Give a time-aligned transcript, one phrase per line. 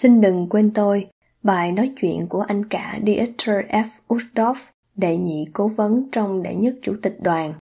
[0.00, 1.08] Xin đừng quên tôi,
[1.42, 3.84] bài nói chuyện của anh cả Dieter F.
[4.08, 4.54] Uchtdorf,
[4.94, 7.54] đệ nhị cố vấn trong đệ nhất chủ tịch đoàn,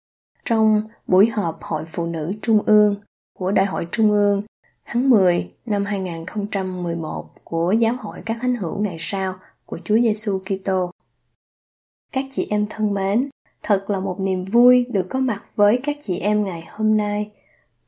[0.44, 2.94] trong buổi họp Hội Phụ nữ Trung ương
[3.38, 4.42] của Đại hội Trung ương
[4.84, 9.34] tháng 10 năm 2011 của Giáo hội các thánh hữu ngày sau
[9.66, 10.90] của Chúa Giêsu Kitô.
[12.12, 13.28] Các chị em thân mến,
[13.62, 17.30] thật là một niềm vui được có mặt với các chị em ngày hôm nay.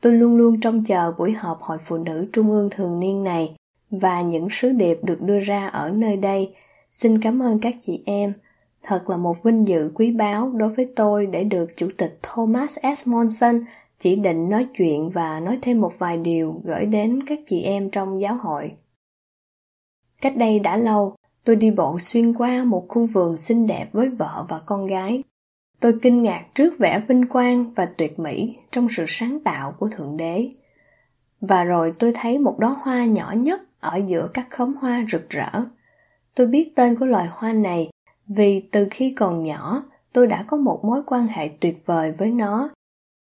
[0.00, 3.54] Tôi luôn luôn trông chờ buổi họp Hội Phụ nữ Trung ương thường niên này
[3.90, 6.54] và những sứ điệp được đưa ra ở nơi đây.
[6.92, 8.32] Xin cảm ơn các chị em.
[8.82, 12.78] Thật là một vinh dự quý báu đối với tôi để được Chủ tịch Thomas
[12.96, 13.06] S.
[13.08, 13.64] Monson
[13.98, 17.90] chỉ định nói chuyện và nói thêm một vài điều gửi đến các chị em
[17.90, 18.72] trong giáo hội.
[20.20, 24.08] Cách đây đã lâu, tôi đi bộ xuyên qua một khu vườn xinh đẹp với
[24.08, 25.22] vợ và con gái.
[25.80, 29.88] Tôi kinh ngạc trước vẻ vinh quang và tuyệt mỹ trong sự sáng tạo của
[29.88, 30.48] Thượng Đế.
[31.40, 35.30] Và rồi tôi thấy một đóa hoa nhỏ nhất ở giữa các khóm hoa rực
[35.30, 35.50] rỡ.
[36.34, 37.90] Tôi biết tên của loài hoa này
[38.26, 42.30] vì từ khi còn nhỏ tôi đã có một mối quan hệ tuyệt vời với
[42.30, 42.70] nó.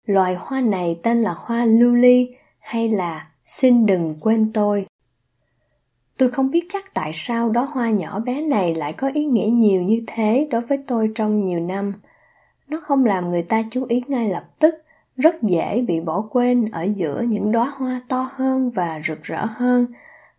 [0.06, 4.86] Loài hoa này tên là hoa lưu ly hay là xin đừng quên tôi.
[6.16, 9.48] Tôi không biết chắc tại sao đó hoa nhỏ bé này lại có ý nghĩa
[9.52, 11.92] nhiều như thế đối với tôi trong nhiều năm.
[12.68, 14.74] Nó không làm người ta chú ý ngay lập tức,
[15.16, 19.44] rất dễ bị bỏ quên ở giữa những đóa hoa to hơn và rực rỡ
[19.44, 19.86] hơn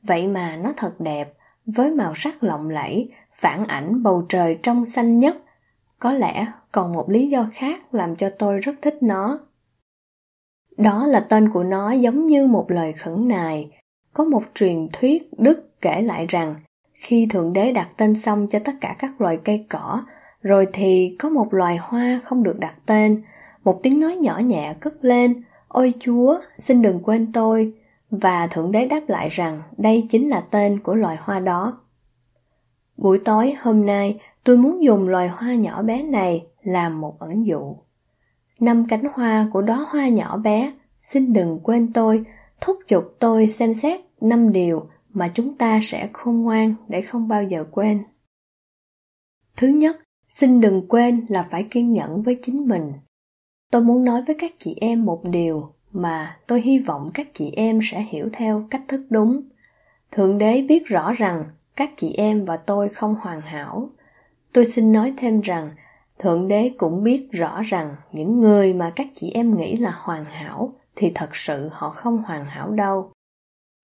[0.04, 1.34] Vậy mà nó thật đẹp,
[1.66, 5.38] với màu sắc lộng lẫy, phản ảnh bầu trời trong xanh nhất.
[6.00, 9.40] Có lẽ còn một lý do khác làm cho tôi rất thích nó.
[10.78, 13.72] Đó là tên của nó giống như một lời khẩn nài.
[14.14, 16.56] Có một truyền thuyết Đức kể lại rằng
[16.94, 20.04] khi Thượng Đế đặt tên xong cho tất cả các loài cây cỏ,
[20.42, 23.22] rồi thì có một loài hoa không được đặt tên.
[23.64, 27.74] Một tiếng nói nhỏ nhẹ cất lên, Ôi Chúa, xin đừng quên tôi,
[28.12, 31.80] và Thượng Đế đáp lại rằng đây chính là tên của loài hoa đó.
[32.98, 37.46] Buổi tối hôm nay, tôi muốn dùng loài hoa nhỏ bé này làm một ẩn
[37.46, 37.76] dụ.
[38.60, 42.26] Năm cánh hoa của đó hoa nhỏ bé, xin đừng quên tôi,
[42.62, 47.28] thúc giục tôi xem xét năm điều mà chúng ta sẽ khôn ngoan để không
[47.28, 48.04] bao giờ quên.
[49.56, 49.98] Thứ nhất,
[50.30, 52.94] xin đừng quên là phải kiên nhẫn với chính mình.
[53.72, 57.52] Tôi muốn nói với các chị em một điều mà tôi hy vọng các chị
[57.56, 59.42] em sẽ hiểu theo cách thức đúng.
[60.12, 61.44] Thượng đế biết rõ rằng
[61.76, 63.90] các chị em và tôi không hoàn hảo.
[64.54, 65.72] Tôi xin nói thêm rằng
[66.22, 70.26] Thượng đế cũng biết rõ rằng những người mà các chị em nghĩ là hoàn
[70.26, 73.12] hảo thì thật sự họ không hoàn hảo đâu.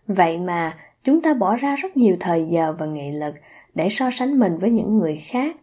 [0.07, 3.35] Vậy mà chúng ta bỏ ra rất nhiều thời giờ và nghị lực
[3.75, 5.55] để so sánh mình với những người khác,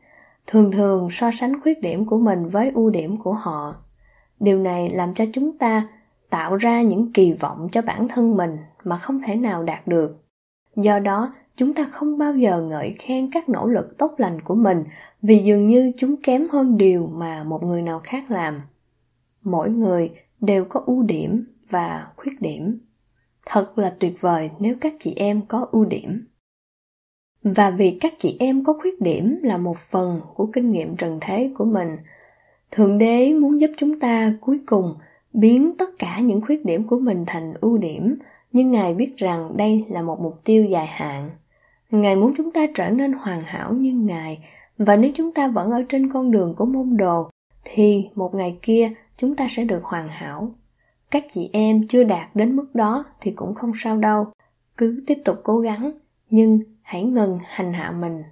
[0.46, 3.76] thường thường so sánh khuyết điểm của mình với ưu điểm của họ.
[4.40, 5.86] Điều này làm cho chúng ta
[6.34, 10.24] tạo ra những kỳ vọng cho bản thân mình mà không thể nào đạt được.
[10.76, 14.54] Do đó, chúng ta không bao giờ ngợi khen các nỗ lực tốt lành của
[14.54, 14.84] mình
[15.22, 18.60] vì dường như chúng kém hơn điều mà một người nào khác làm.
[19.42, 22.78] Mỗi người đều có ưu điểm và khuyết điểm.
[23.46, 26.26] Thật là tuyệt vời nếu các chị em có ưu điểm.
[27.42, 31.18] Và vì các chị em có khuyết điểm là một phần của kinh nghiệm trần
[31.20, 31.96] thế của mình,
[32.70, 34.94] thượng đế muốn giúp chúng ta cuối cùng
[35.34, 38.14] biến tất cả những khuyết điểm của mình thành ưu điểm,
[38.52, 41.30] nhưng ngài biết rằng đây là một mục tiêu dài hạn.
[41.90, 44.44] Ngài muốn chúng ta trở nên hoàn hảo như ngài,
[44.78, 47.30] và nếu chúng ta vẫn ở trên con đường của môn đồ,
[47.64, 50.52] thì một ngày kia chúng ta sẽ được hoàn hảo.
[51.10, 54.26] Các chị em chưa đạt đến mức đó thì cũng không sao đâu.
[54.76, 55.92] Cứ tiếp tục cố gắng,
[56.30, 58.22] nhưng hãy ngừng hành hạ mình.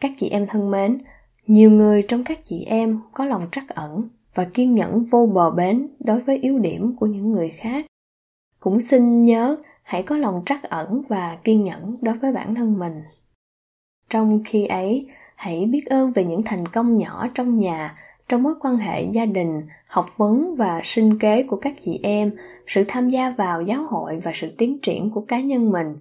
[0.00, 0.98] Các chị em thân mến,
[1.46, 5.50] nhiều người trong các chị em có lòng trắc ẩn và kiên nhẫn vô bờ
[5.50, 7.86] bến đối với yếu điểm của những người khác.
[8.60, 12.78] Cũng xin nhớ, hãy có lòng trắc ẩn và kiên nhẫn đối với bản thân
[12.78, 12.92] mình.
[14.10, 15.06] Trong khi ấy,
[15.36, 17.98] hãy biết ơn về những thành công nhỏ trong nhà,
[18.28, 22.30] trong mối quan hệ gia đình, học vấn và sinh kế của các chị em,
[22.66, 25.96] sự tham gia vào giáo hội và sự tiến triển của cá nhân mình.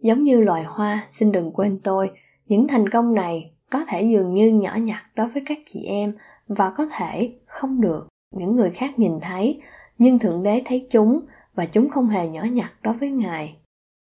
[0.00, 2.10] Giống như loài hoa, xin đừng quên tôi,
[2.46, 6.14] những thành công này có thể dường như nhỏ nhặt đối với các chị em
[6.48, 9.60] và có thể không được những người khác nhìn thấy
[9.98, 11.20] nhưng Thượng Đế thấy chúng
[11.54, 13.56] và chúng không hề nhỏ nhặt đối với Ngài.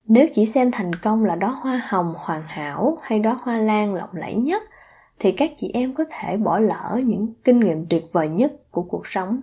[0.07, 3.95] Nếu chỉ xem thành công là đó hoa hồng hoàn hảo hay đó hoa lan
[3.95, 4.63] lộng lẫy nhất,
[5.19, 8.83] thì các chị em có thể bỏ lỡ những kinh nghiệm tuyệt vời nhất của
[8.83, 9.41] cuộc sống.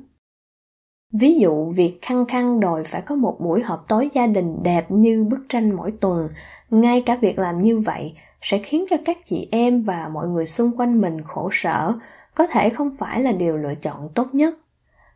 [1.14, 4.92] Ví dụ việc khăng khăng đòi phải có một buổi họp tối gia đình đẹp
[4.92, 6.28] như bức tranh mỗi tuần,
[6.70, 10.46] ngay cả việc làm như vậy sẽ khiến cho các chị em và mọi người
[10.46, 11.94] xung quanh mình khổ sở,
[12.36, 14.58] có thể không phải là điều lựa chọn tốt nhất.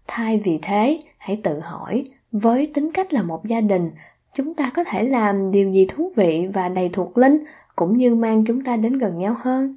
[0.07, 3.92] Thay vì thế, hãy tự hỏi, với tính cách là một gia đình,
[4.33, 7.44] chúng ta có thể làm điều gì thú vị và đầy thuộc linh
[7.75, 9.75] cũng như mang chúng ta đến gần nhau hơn.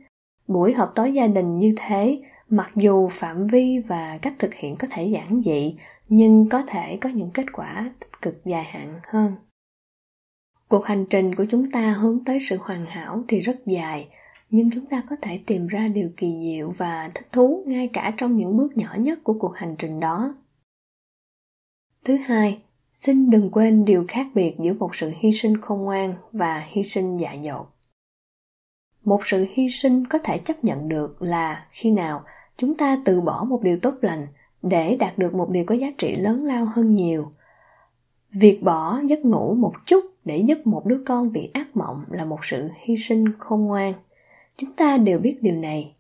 [0.49, 4.77] Buổi họp tối gia đình như thế, mặc dù phạm vi và cách thực hiện
[4.77, 5.77] có thể giản dị,
[6.09, 9.33] nhưng có thể có những kết quả tích cực dài hạn hơn.
[10.69, 14.09] Cuộc hành trình của chúng ta hướng tới sự hoàn hảo thì rất dài,
[14.53, 18.15] nhưng chúng ta có thể tìm ra điều kỳ diệu và thích thú ngay cả
[18.17, 20.35] trong những bước nhỏ nhất của cuộc hành trình đó.
[22.05, 22.63] Thứ hai,
[22.93, 26.83] xin đừng quên điều khác biệt giữa một sự hy sinh khôn ngoan và hy
[26.85, 27.67] sinh dại dột.
[29.05, 32.25] Một sự hy sinh có thể chấp nhận được là khi nào
[32.57, 34.27] chúng ta từ bỏ một điều tốt lành
[34.63, 37.33] để đạt được một điều có giá trị lớn lao hơn nhiều.
[38.31, 42.25] Việc bỏ giấc ngủ một chút để giúp một đứa con bị ác mộng là
[42.25, 43.95] một sự hy sinh khôn ngoan.
[44.63, 45.93] Chúng ta đều biết điều này.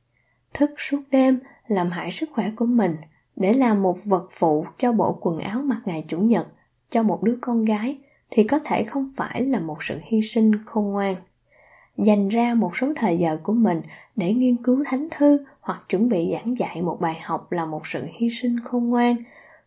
[0.54, 1.38] Thức suốt đêm,
[1.68, 2.96] làm hại sức khỏe của mình,
[3.36, 6.46] để làm một vật phụ cho bộ quần áo mặc ngày Chủ nhật,
[6.90, 7.98] cho một đứa con gái,
[8.30, 11.16] thì có thể không phải là một sự hy sinh khôn ngoan.
[11.96, 13.80] Dành ra một số thời giờ của mình
[14.16, 17.86] để nghiên cứu thánh thư hoặc chuẩn bị giảng dạy một bài học là một
[17.86, 19.16] sự hy sinh khôn ngoan.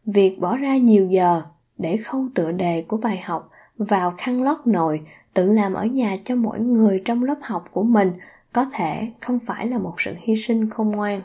[0.05, 1.41] Việc bỏ ra nhiều giờ
[1.77, 5.01] để khâu tựa đề của bài học vào khăn lót nồi,
[5.33, 8.11] tự làm ở nhà cho mỗi người trong lớp học của mình
[8.55, 11.21] có thể không phải là một sự hy sinh khôn ngoan.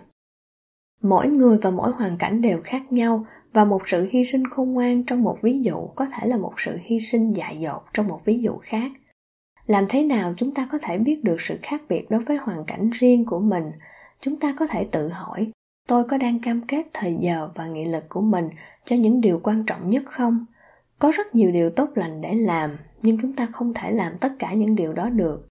[1.03, 4.73] Mỗi người và mỗi hoàn cảnh đều khác nhau, và một sự hy sinh khôn
[4.73, 8.09] ngoan trong một ví dụ có thể là một sự hy sinh dại dột trong
[8.09, 8.91] một ví dụ khác.
[9.67, 12.65] Làm thế nào chúng ta có thể biết được sự khác biệt đối với hoàn
[12.65, 13.65] cảnh riêng của mình?
[14.21, 15.51] Chúng ta có thể tự hỏi,
[15.89, 18.49] tôi có đang cam kết thời giờ và nghị lực của mình
[18.85, 20.47] cho những điều quan trọng nhất không?
[20.99, 24.33] Có rất nhiều điều tốt lành để làm, nhưng chúng ta không thể làm tất
[24.39, 25.50] cả những điều đó được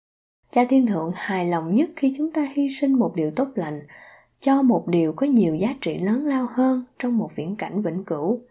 [0.51, 3.81] cha thiên thượng hài lòng nhất khi chúng ta hy sinh một điều tốt lành,
[4.41, 8.03] cho một điều có nhiều giá trị lớn lao hơn trong một viễn cảnh vĩnh
[8.03, 8.41] cửu.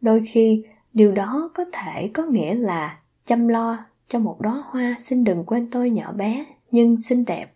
[0.00, 4.96] Đôi khi, điều đó có thể có nghĩa là chăm lo cho một đóa hoa
[5.00, 7.54] xin đừng quên tôi nhỏ bé, nhưng xinh đẹp,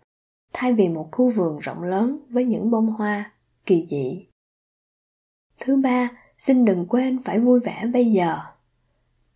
[0.53, 3.31] thay vì một khu vườn rộng lớn với những bông hoa
[3.65, 4.25] kỳ dị.
[5.59, 8.37] Thứ ba, xin đừng quên phải vui vẻ bây giờ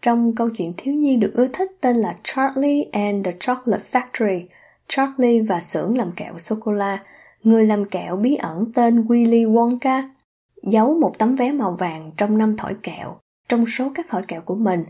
[0.01, 4.45] trong câu chuyện thiếu nhi được ưa thích tên là Charlie and the Chocolate Factory,
[4.87, 7.03] Charlie và xưởng làm kẹo sô-cô-la,
[7.43, 10.03] người làm kẹo bí ẩn tên Willy Wonka,
[10.63, 13.17] giấu một tấm vé màu vàng trong năm thỏi kẹo,
[13.49, 14.85] trong số các thỏi kẹo của mình,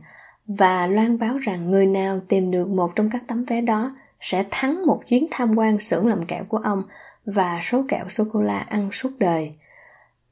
[0.48, 4.46] và loan báo rằng người nào tìm được một trong các tấm vé đó sẽ
[4.52, 6.84] thắng một chuyến tham quan xưởng làm kẹo của ông
[7.26, 9.52] và số kẹo sô-cô-la ăn suốt đời.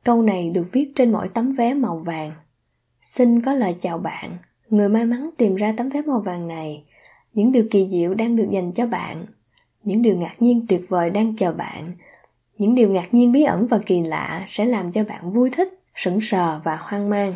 [0.03, 2.31] Câu này được viết trên mỗi tấm vé màu vàng.
[3.01, 4.37] Xin có lời chào bạn,
[4.69, 6.83] Người may mắn tìm ra tấm vé màu vàng này.
[7.33, 9.25] Những điều kỳ diệu đang được dành cho bạn.
[9.83, 11.91] Những điều ngạc nhiên tuyệt vời đang chờ bạn.
[12.57, 15.79] Những điều ngạc nhiên bí ẩn và kỳ lạ sẽ làm cho bạn vui thích,
[15.95, 17.33] sững sờ và hoang mang.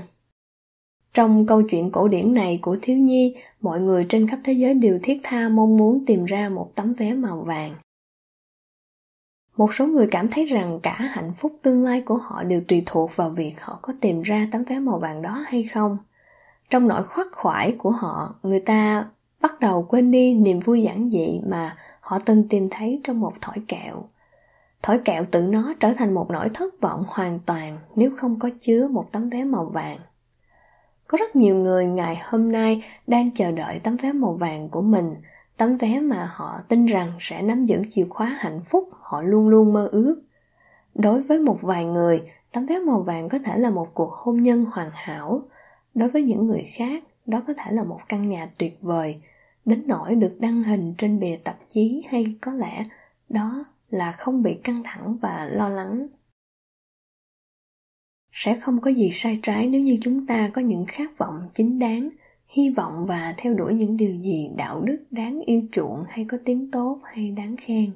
[1.14, 4.74] Trong câu chuyện cổ điển này của thiếu nhi, mọi người trên khắp thế giới
[4.74, 7.76] đều thiết tha mong muốn tìm ra một tấm vé màu vàng.
[9.58, 12.84] Một số người cảm thấy rằng cả hạnh phúc tương lai của họ đều tùy
[12.86, 15.98] thuộc vào việc họ có tìm ra tấm vé màu vàng đó hay không.
[16.72, 19.06] Trong nỗi khoác khoải của họ, người ta
[19.42, 23.34] bắt đầu quên đi niềm vui giản dị mà họ từng tìm thấy trong một
[23.42, 24.04] thỏi kẹo.
[24.82, 28.50] Thỏi kẹo tự nó trở thành một nỗi thất vọng hoàn toàn nếu không có
[28.62, 30.00] chứa một tấm vé màu vàng.
[31.08, 34.82] Có rất nhiều người ngày hôm nay đang chờ đợi tấm vé màu vàng của
[34.82, 35.14] mình,
[35.58, 39.50] tấm vé mà họ tin rằng sẽ nắm giữ chìa khóa hạnh phúc họ luôn
[39.50, 40.22] luôn mơ ước.
[40.96, 44.42] Đối với một vài người, tấm vé màu vàng có thể là một cuộc hôn
[44.42, 45.42] nhân hoàn hảo,
[45.94, 49.22] đối với những người khác, đó có thể là một căn nhà tuyệt vời,
[49.66, 52.84] đến nỗi được đăng hình trên bìa tạp chí hay có lẽ
[53.30, 56.08] đó là không bị căng thẳng và lo lắng.
[58.32, 61.80] Sẽ không có gì sai trái nếu như chúng ta có những khát vọng chính
[61.80, 62.10] đáng,
[62.48, 66.38] hy vọng và theo đuổi những điều gì đạo đức đáng yêu chuộng hay có
[66.46, 67.92] tiếng tốt hay đáng khen.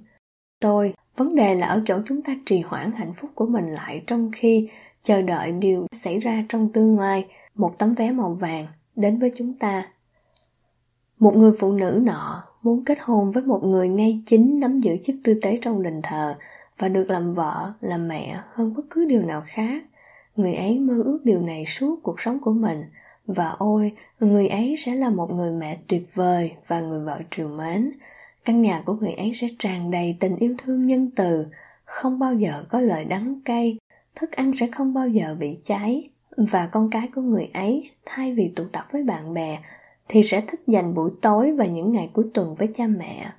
[0.61, 4.03] Tôi, vấn đề là ở chỗ chúng ta trì hoãn hạnh phúc của mình lại
[4.07, 4.69] trong khi
[5.03, 9.31] chờ đợi điều xảy ra trong tương lai một tấm vé màu vàng đến với
[9.37, 9.87] chúng ta.
[11.19, 14.97] Một người phụ nữ nọ muốn kết hôn với một người ngay chính nắm giữ
[15.03, 16.35] chức tư tế trong đền thờ
[16.77, 19.83] và được làm vợ, làm mẹ hơn bất cứ điều nào khác.
[20.35, 22.83] người ấy mơ ước điều này suốt cuộc sống của mình
[23.27, 27.47] và ôi người ấy sẽ là một người mẹ tuyệt vời và người vợ triều
[27.47, 27.91] mến
[28.45, 31.45] căn nhà của người ấy sẽ tràn đầy tình yêu thương nhân từ
[31.85, 33.77] không bao giờ có lời đắng cay
[34.15, 36.03] thức ăn sẽ không bao giờ bị cháy
[36.37, 39.59] và con cái của người ấy thay vì tụ tập với bạn bè,
[40.07, 43.31] thì sẽ thích dành buổi tối và những ngày cuối tuần với cha mẹ.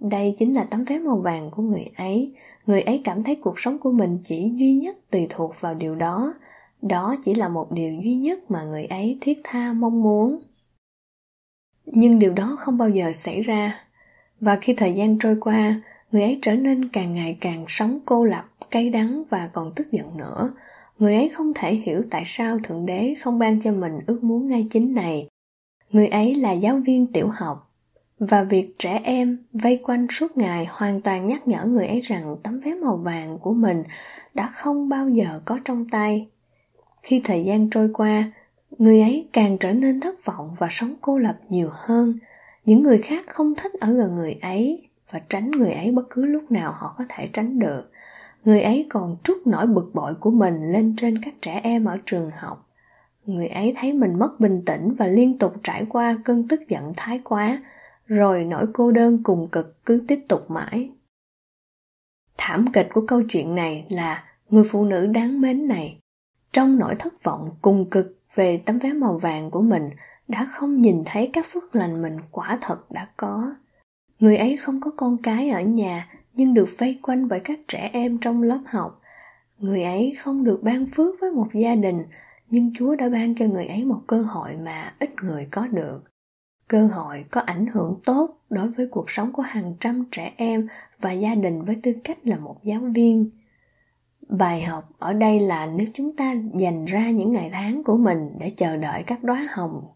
[0.00, 2.34] Đây chính là tấm vé màu vàng của người ấy.
[2.66, 5.94] Người ấy cảm thấy cuộc sống của mình chỉ duy nhất tùy thuộc vào điều
[5.94, 6.34] đó.
[6.82, 10.40] Đó chỉ là một điều duy nhất mà người ấy thiết tha mong muốn.
[11.86, 13.84] Nhưng điều đó không bao giờ xảy ra.
[14.40, 15.80] Và khi thời gian trôi qua,
[16.12, 19.92] người ấy trở nên càng ngày càng sống cô lập, cay đắng và còn tức
[19.92, 20.50] giận nữa
[20.98, 24.48] người ấy không thể hiểu tại sao thượng đế không ban cho mình ước muốn
[24.48, 25.28] ngay chính này.
[25.90, 27.68] Người ấy là giáo viên tiểu học,
[28.18, 32.36] và việc trẻ em vây quanh suốt ngày hoàn toàn nhắc nhở người ấy rằng
[32.42, 33.82] tấm vé màu vàng của mình
[34.34, 36.28] đã không bao giờ có trong tay.
[37.02, 38.32] Khi thời gian trôi qua,
[38.78, 42.18] người ấy càng trở nên thất vọng và sống cô lập nhiều hơn.
[42.64, 46.24] Những người khác không thích ở gần người ấy và tránh người ấy bất cứ
[46.24, 47.90] lúc nào họ có thể tránh được
[48.44, 51.98] người ấy còn trút nỗi bực bội của mình lên trên các trẻ em ở
[52.06, 52.68] trường học.
[53.26, 56.92] Người ấy thấy mình mất bình tĩnh và liên tục trải qua cơn tức giận
[56.96, 57.62] thái quá,
[58.06, 60.90] rồi nỗi cô đơn cùng cực cứ tiếp tục mãi.
[62.36, 65.98] Thảm kịch của câu chuyện này là người phụ nữ đáng mến này,
[66.52, 69.88] trong nỗi thất vọng cùng cực về tấm vé màu vàng của mình,
[70.28, 73.52] đã không nhìn thấy các phước lành mình quả thật đã có.
[74.20, 77.90] Người ấy không có con cái ở nhà nhưng được vây quanh bởi các trẻ
[77.92, 79.00] em trong lớp học.
[79.58, 82.02] Người ấy không được ban phước với một gia đình,
[82.50, 86.04] nhưng chúa đã ban cho người ấy một cơ hội mà ít người có được.
[86.68, 90.68] Cơ hội có ảnh hưởng tốt đối với cuộc sống của hàng trăm trẻ em
[91.00, 93.30] và gia đình với tư cách là một giáo viên.
[94.28, 98.30] Bài học ở đây là nếu chúng ta dành ra những ngày tháng của mình
[98.38, 99.88] để chờ đợi các đóa hồng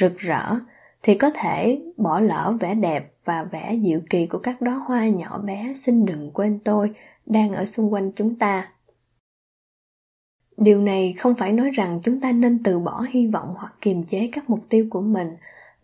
[0.00, 0.54] rực rỡ
[1.02, 5.08] thì có thể bỏ lỡ vẻ đẹp và vẻ diệu kỳ của các đóa hoa
[5.08, 6.92] nhỏ bé xin đừng quên tôi
[7.26, 8.68] đang ở xung quanh chúng ta.
[10.56, 14.02] Điều này không phải nói rằng chúng ta nên từ bỏ hy vọng hoặc kiềm
[14.02, 15.28] chế các mục tiêu của mình.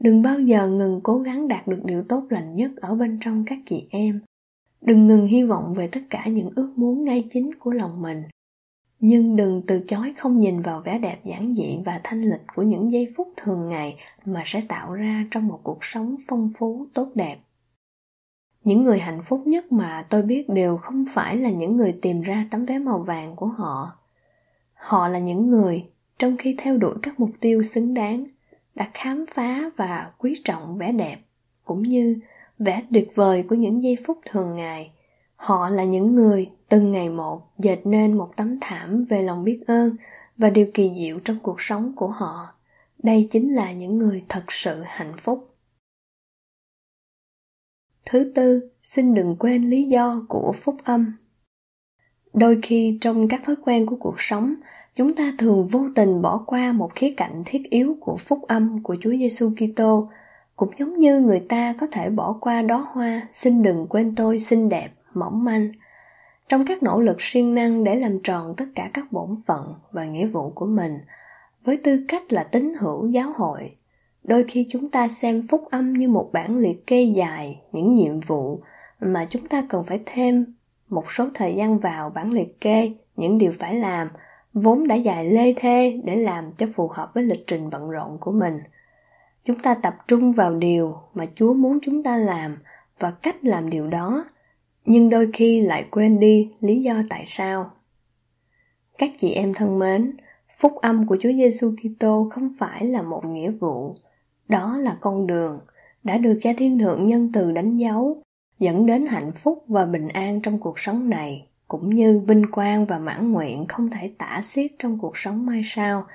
[0.01, 3.45] Đừng bao giờ ngừng cố gắng đạt được điều tốt lành nhất ở bên trong
[3.47, 4.21] các chị em.
[4.81, 8.23] Đừng ngừng hy vọng về tất cả những ước muốn ngay chính của lòng mình
[9.01, 12.63] nhưng đừng từ chối không nhìn vào vẻ đẹp giản dị và thanh lịch của
[12.63, 16.87] những giây phút thường ngày mà sẽ tạo ra trong một cuộc sống phong phú,
[16.95, 17.39] tốt đẹp.
[18.65, 22.23] Những người hạnh phúc nhất mà tôi biết đều không phải là những người tìm
[22.23, 23.93] ra tấm vé màu vàng của họ.
[24.75, 25.85] Họ là những người
[26.19, 28.25] trong khi theo đuổi các mục tiêu xứng đáng,
[28.75, 31.19] đã khám phá và quý trọng vẻ đẹp,
[31.65, 32.21] cũng như
[32.59, 34.91] vẻ tuyệt vời của những giây phút thường ngày
[35.37, 39.61] họ là những người từng ngày một dệt nên một tấm thảm về lòng biết
[39.67, 39.97] ơn
[40.37, 42.55] và điều kỳ diệu trong cuộc sống của họ.
[43.03, 45.53] Đây chính là những người thật sự hạnh phúc.
[48.05, 51.13] Thứ tư xin đừng quên lý do của phúc âm.
[52.33, 54.55] Đôi khi trong các thói quen của cuộc sống
[54.97, 58.83] chúng ta thường vô tình bỏ qua một khía cạnh thiết yếu của phúc âm
[58.83, 60.09] của Chúa Giêsu Kitô,
[60.57, 64.41] cũng giống như người ta có thể bỏ qua đóa hoa xin đừng quên tôi
[64.41, 65.73] xinh đẹp, mỏng manh.
[66.49, 70.05] Trong các nỗ lực siêng năng để làm tròn tất cả các bổn phận và
[70.05, 70.99] nghĩa vụ của mình,
[71.65, 73.77] với tư cách là tín hữu giáo hội,
[74.25, 78.21] đôi khi chúng ta xem phúc âm như một bản liệt kê dài những nhiệm
[78.21, 78.61] vụ
[79.01, 80.55] mà chúng ta cần phải thêm
[80.89, 84.09] một số thời gian vào bản liệt kê những điều phải làm–
[84.63, 88.19] vốn đã dài lê thê để làm cho phù hợp với lịch trình bận rộn
[88.21, 88.59] của mình
[89.45, 92.59] chúng ta tập trung vào điều mà chúa muốn chúng ta làm
[92.99, 94.25] và cách làm điều đó
[94.87, 97.71] nhưng đôi khi lại quên đi lý do tại sao
[98.99, 100.17] các chị em thân mến,
[100.59, 103.95] phúc âm của chúa giêsu kitô không phải là một nghĩa vụ
[104.49, 105.61] đó là con đường
[106.05, 108.19] đã được cha thiên thượng nhân từ đánh dấu,
[108.59, 112.87] dẫn đến hạnh phúc và bình an trong cuộc sống này, cũng như vinh quang
[112.87, 116.07] và mãn nguyện không thể tả xiết trong cuộc sống mai sau.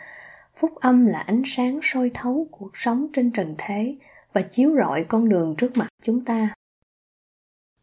[0.56, 3.96] Phúc âm là ánh sáng soi thấu cuộc sống trên trần thế
[4.34, 6.54] và chiếu rọi con đường trước mặt chúng ta.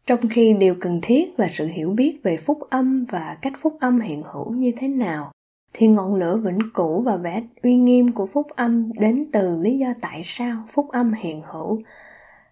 [0.09, 3.77] Trong khi điều cần thiết là sự hiểu biết về phúc âm và cách phúc
[3.79, 5.31] âm hiện hữu như thế nào,
[5.73, 9.77] thì ngọn lửa vĩnh cửu và vẻ uy nghiêm của phúc âm đến từ lý
[9.77, 11.79] do tại sao phúc âm hiện hữu.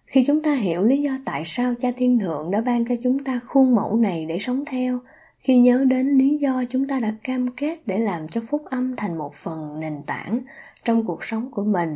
[0.06, 3.24] Khi chúng ta hiểu lý do tại sao cha thiên thượng đã ban cho chúng
[3.24, 4.98] ta khuôn mẫu này để sống theo,
[5.38, 8.96] khi nhớ đến lý do chúng ta đã cam kết để làm cho phúc âm
[8.96, 10.40] thành một phần nền tảng
[10.84, 11.94] trong cuộc sống của mình,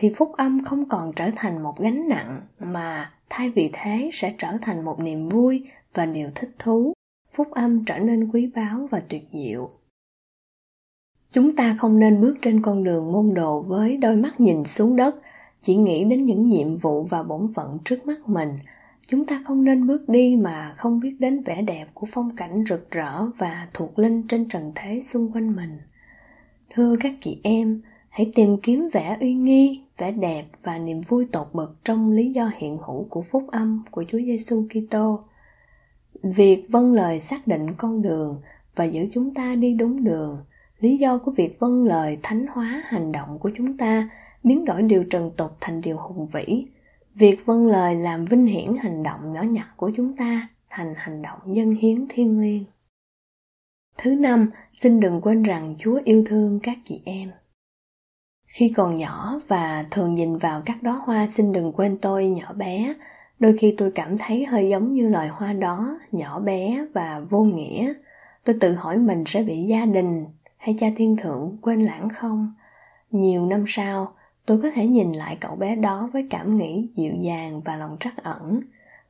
[0.00, 4.34] thì phúc âm không còn trở thành một gánh nặng mà thay vì thế sẽ
[4.38, 6.92] trở thành một niềm vui và điều thích thú.
[7.30, 9.68] Phúc âm trở nên quý báu và tuyệt diệu.
[11.30, 14.96] Chúng ta không nên bước trên con đường môn đồ với đôi mắt nhìn xuống
[14.96, 15.16] đất,
[15.62, 18.56] chỉ nghĩ đến những nhiệm vụ và bổn phận trước mắt mình.
[19.08, 22.64] Chúng ta không nên bước đi mà không biết đến vẻ đẹp của phong cảnh
[22.68, 25.78] rực rỡ và thuộc linh trên trần thế xung quanh mình.
[26.70, 31.26] Thưa các chị em, hãy tìm kiếm vẻ uy nghi, vẻ đẹp và niềm vui
[31.32, 35.20] tột bậc trong lý do hiện hữu của phúc âm của Chúa Giêsu Kitô.
[36.22, 38.40] Việc vâng lời xác định con đường
[38.74, 40.44] và giữ chúng ta đi đúng đường,
[40.80, 44.10] lý do của việc vâng lời thánh hóa hành động của chúng ta
[44.44, 46.66] biến đổi điều trần tục thành điều hùng vĩ.
[47.14, 51.22] Việc vâng lời làm vinh hiển hành động nhỏ nhặt của chúng ta thành hành
[51.22, 52.64] động nhân hiến thiên liêng.
[53.98, 57.30] Thứ năm, xin đừng quên rằng Chúa yêu thương các chị em.
[58.50, 62.52] Khi còn nhỏ và thường nhìn vào các đóa hoa xin đừng quên tôi nhỏ
[62.52, 62.94] bé,
[63.38, 67.40] đôi khi tôi cảm thấy hơi giống như loài hoa đó, nhỏ bé và vô
[67.40, 67.92] nghĩa.
[68.44, 70.26] Tôi tự hỏi mình sẽ bị gia đình
[70.56, 72.54] hay cha thiên thượng quên lãng không?
[73.10, 74.12] Nhiều năm sau,
[74.46, 77.96] tôi có thể nhìn lại cậu bé đó với cảm nghĩ dịu dàng và lòng
[78.00, 78.60] trắc ẩn.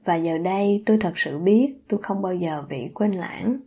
[0.05, 3.61] Và giờ đây tôi thật sự biết tôi không bao giờ bị quên lãng.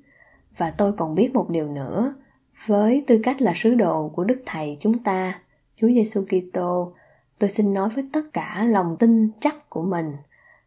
[0.57, 2.13] Và tôi còn biết một điều nữa,
[2.65, 5.39] với tư cách là sứ đồ của Đức Thầy chúng ta,
[5.83, 6.91] Chúa Giêsu Kitô,
[7.39, 10.11] tôi xin nói với tất cả lòng tin chắc của mình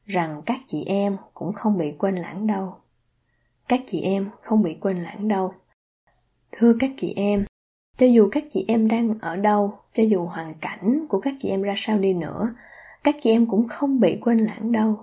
[0.07, 2.75] rằng các chị em cũng không bị quên lãng đâu.
[3.69, 5.55] Các chị em không bị quên lãng đâu.
[6.53, 7.45] Thưa các chị em,
[7.99, 11.49] cho dù các chị em đang ở đâu, cho dù hoàn cảnh của các chị
[11.49, 12.55] em ra sao đi nữa,
[13.05, 14.99] các chị em cũng không bị quên lãng đâu.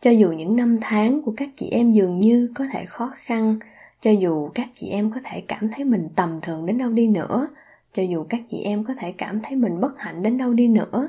[0.00, 3.58] Cho dù những năm tháng của các chị em dường như có thể khó khăn,
[4.00, 7.06] cho dù các chị em có thể cảm thấy mình tầm thường đến đâu đi
[7.06, 7.48] nữa,
[7.92, 10.68] cho dù các chị em có thể cảm thấy mình bất hạnh đến đâu đi
[10.68, 11.08] nữa,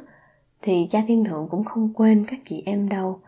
[0.61, 3.19] thì cha thiên thượng cũng không quên các chị em đâu.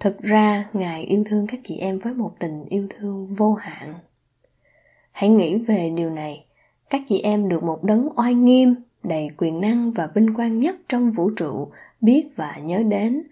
[0.00, 3.94] Thực ra, Ngài yêu thương các chị em với một tình yêu thương vô hạn.
[5.12, 6.44] Hãy nghĩ về điều này.
[6.90, 10.76] Các chị em được một đấng oai nghiêm, đầy quyền năng và vinh quang nhất
[10.88, 11.68] trong vũ trụ
[12.00, 13.22] biết và nhớ đến.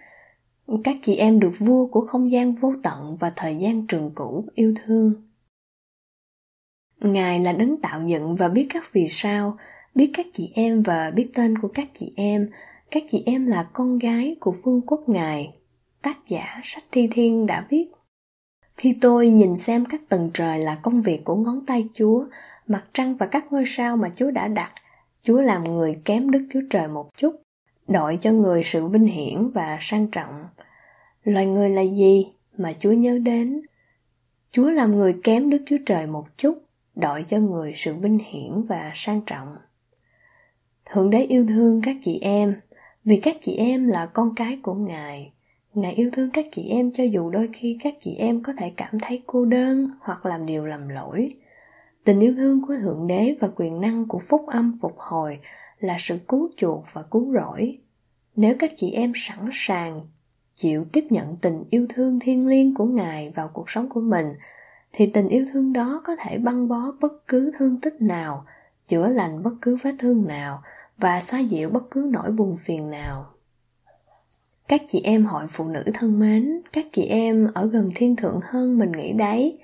[0.85, 4.44] Các chị em được vua của không gian vô tận và thời gian trường cũ
[4.55, 5.14] yêu thương.
[7.00, 9.57] Ngài là đấng tạo dựng và biết các vì sao,
[9.96, 12.50] biết các chị em và biết tên của các chị em.
[12.90, 15.52] Các chị em là con gái của vương quốc Ngài.
[16.02, 17.87] Tác giả sách thi thiên đã viết.
[18.76, 22.24] Khi tôi nhìn xem các tầng trời là công việc của ngón tay Chúa,
[22.66, 24.72] mặt trăng và các ngôi sao mà Chúa đã đặt,
[25.22, 27.42] Chúa làm người kém Đức Chúa Trời một chút,
[27.88, 30.44] đội cho người sự vinh hiển và sang trọng.
[31.24, 33.61] Loài người là gì mà Chúa nhớ đến?
[34.52, 36.62] Chúa làm người kém Đức Chúa Trời một chút,
[36.94, 39.56] đội cho người sự vinh hiển và sang trọng.
[40.90, 42.61] Thượng đế yêu thương các chị em,
[43.05, 45.33] vì các chị em là con cái của Ngài.
[45.75, 48.72] Ngài yêu thương các chị em cho dù đôi khi các chị em có thể
[48.77, 51.35] cảm thấy cô đơn hoặc làm điều lầm lỗi.
[52.05, 55.38] Tình yêu thương của Thượng Đế và quyền năng của phúc âm phục hồi
[55.79, 57.79] là sự cứu chuộc và cứu rỗi.
[58.37, 60.01] Nếu các chị em sẵn sàng
[60.55, 64.27] chịu tiếp nhận tình yêu thương thiêng liêng của Ngài vào cuộc sống của mình,
[64.92, 68.44] thì tình yêu thương đó có thể băng bó bất cứ thương tích nào,
[68.88, 70.62] chữa lành bất cứ vết thương nào
[70.98, 73.26] và xóa dịu bất cứ nỗi buồn phiền nào.
[74.68, 78.40] Các chị em hội phụ nữ thân mến, các chị em ở gần thiên thượng
[78.42, 79.59] hơn mình nghĩ đấy.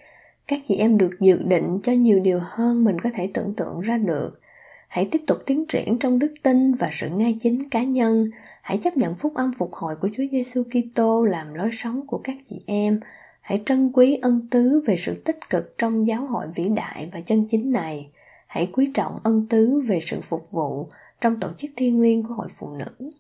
[0.47, 3.81] Các chị em được dự định cho nhiều điều hơn mình có thể tưởng tượng
[3.81, 4.41] ra được.
[4.89, 8.31] Hãy tiếp tục tiến triển trong đức tin và sự ngay chính cá nhân.
[8.63, 12.21] Hãy chấp nhận phúc âm phục hồi của Chúa Giêsu Kitô làm lối sống của
[12.25, 13.01] các chị em.
[13.41, 17.21] Hãy trân quý ân tứ về sự tích cực trong giáo hội vĩ đại và
[17.21, 18.11] chân chính này.
[18.47, 20.89] Hãy quý trọng ân tứ về sự phục vụ
[21.23, 23.11] trong tổ chức thiên liêng của hội phụ nữ.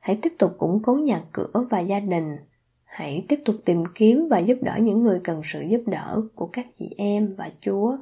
[0.00, 2.36] Hãy tiếp tục củng cố nhà cửa và gia đình.
[2.84, 6.46] Hãy tiếp tục tìm kiếm và giúp đỡ những người cần sự giúp đỡ của
[6.46, 7.96] các chị em và Chúa.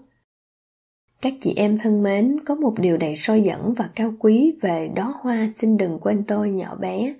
[1.22, 4.90] Các chị em thân mến, có một điều đầy soi dẫn và cao quý về
[4.96, 7.14] đó hoa xin đừng quên tôi nhỏ bé.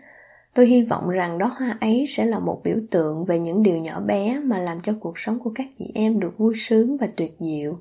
[0.54, 3.76] Tôi hy vọng rằng đó hoa ấy sẽ là một biểu tượng về những điều
[3.76, 7.08] nhỏ bé mà làm cho cuộc sống của các chị em được vui sướng và
[7.16, 7.78] tuyệt diệu.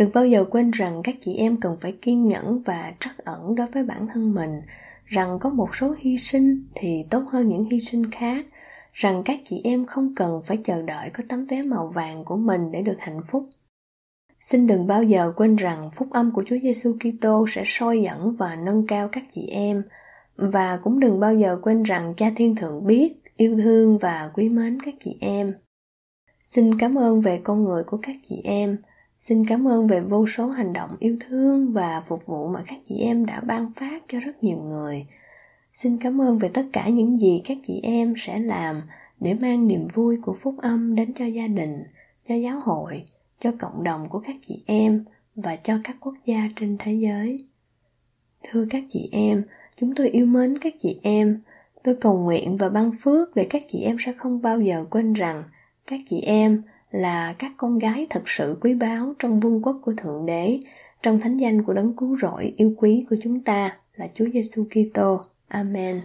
[0.00, 3.54] Đừng bao giờ quên rằng các chị em cần phải kiên nhẫn và trắc ẩn
[3.54, 4.60] đối với bản thân mình,
[5.06, 8.46] rằng có một số hy sinh thì tốt hơn những hy sinh khác,
[8.92, 12.36] rằng các chị em không cần phải chờ đợi có tấm vé màu vàng của
[12.36, 13.48] mình để được hạnh phúc.
[14.40, 18.32] Xin đừng bao giờ quên rằng phúc âm của Chúa Giêsu Kitô sẽ soi dẫn
[18.32, 19.82] và nâng cao các chị em,
[20.36, 24.48] và cũng đừng bao giờ quên rằng Cha Thiên Thượng biết, yêu thương và quý
[24.48, 25.50] mến các chị em.
[26.46, 28.76] Xin cảm ơn về con người của các chị em.
[29.20, 32.78] Xin cảm ơn về vô số hành động yêu thương và phục vụ mà các
[32.88, 35.06] chị em đã ban phát cho rất nhiều người.
[35.72, 38.82] Xin cảm ơn về tất cả những gì các chị em sẽ làm
[39.20, 41.82] để mang niềm vui của phúc âm đến cho gia đình,
[42.28, 43.04] cho giáo hội,
[43.40, 45.04] cho cộng đồng của các chị em
[45.34, 47.38] và cho các quốc gia trên thế giới.
[48.42, 49.42] Thưa các chị em,
[49.80, 51.40] chúng tôi yêu mến các chị em.
[51.82, 55.12] Tôi cầu nguyện và ban phước để các chị em sẽ không bao giờ quên
[55.12, 55.44] rằng
[55.86, 59.92] các chị em là các con gái thật sự quý báu trong vương quốc của
[59.96, 60.60] Thượng Đế,
[61.02, 64.64] trong thánh danh của đấng cứu rỗi yêu quý của chúng ta là Chúa Giêsu
[64.64, 65.22] Kitô.
[65.48, 66.00] Amen.